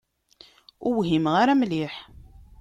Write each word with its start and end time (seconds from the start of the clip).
Ur 0.87 0.93
whimeɣ 1.05 1.35
ara 1.41 1.53
mliḥ. 1.59 1.93